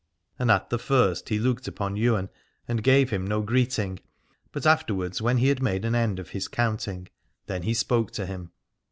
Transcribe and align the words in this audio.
And 0.39 0.49
at 0.49 0.71
the 0.71 0.79
first 0.79 1.29
he 1.29 1.37
looked 1.37 1.67
upon 1.67 1.95
Ywain 1.95 2.29
and 2.67 2.81
gave 2.83 3.11
him 3.11 3.23
no 3.27 3.43
greeting, 3.43 3.99
but 4.51 4.65
afterwards 4.65 5.21
when 5.21 5.37
he 5.37 5.49
had 5.49 5.61
made 5.61 5.85
an 5.85 5.93
end 5.93 6.17
of 6.17 6.29
his 6.29 6.47
counting 6.47 7.07
then 7.45 7.61
he 7.61 7.75
spoke 7.75 8.09
to 8.13 8.25
him. 8.25 8.49